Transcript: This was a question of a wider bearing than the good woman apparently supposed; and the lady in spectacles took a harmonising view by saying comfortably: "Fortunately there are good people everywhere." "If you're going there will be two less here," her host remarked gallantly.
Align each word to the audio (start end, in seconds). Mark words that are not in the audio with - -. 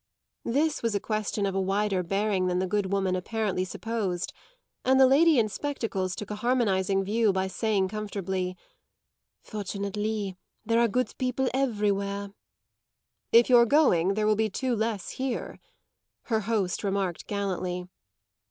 This 0.45 0.81
was 0.81 0.95
a 0.95 0.99
question 0.99 1.45
of 1.45 1.53
a 1.53 1.61
wider 1.61 2.01
bearing 2.01 2.47
than 2.47 2.57
the 2.57 2.65
good 2.65 2.91
woman 2.91 3.15
apparently 3.15 3.63
supposed; 3.63 4.33
and 4.83 4.99
the 4.99 5.05
lady 5.05 5.37
in 5.37 5.47
spectacles 5.47 6.15
took 6.15 6.31
a 6.31 6.37
harmonising 6.37 7.03
view 7.03 7.31
by 7.31 7.45
saying 7.45 7.89
comfortably: 7.89 8.57
"Fortunately 9.43 10.35
there 10.65 10.79
are 10.79 10.87
good 10.87 11.15
people 11.19 11.49
everywhere." 11.53 12.31
"If 13.31 13.47
you're 13.47 13.67
going 13.67 14.15
there 14.15 14.25
will 14.25 14.35
be 14.35 14.49
two 14.49 14.75
less 14.75 15.11
here," 15.11 15.59
her 16.23 16.39
host 16.39 16.83
remarked 16.83 17.27
gallantly. 17.27 17.87